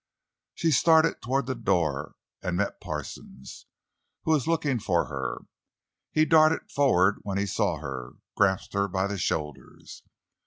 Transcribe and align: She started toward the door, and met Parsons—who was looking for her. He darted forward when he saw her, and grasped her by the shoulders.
She 0.55 0.71
started 0.71 1.21
toward 1.21 1.45
the 1.45 1.53
door, 1.53 2.15
and 2.41 2.57
met 2.57 2.81
Parsons—who 2.81 4.31
was 4.31 4.47
looking 4.47 4.79
for 4.79 5.05
her. 5.05 5.41
He 6.11 6.25
darted 6.25 6.71
forward 6.71 7.19
when 7.21 7.37
he 7.37 7.45
saw 7.45 7.77
her, 7.77 8.07
and 8.07 8.19
grasped 8.35 8.73
her 8.73 8.87
by 8.87 9.05
the 9.05 9.19
shoulders. 9.19 10.01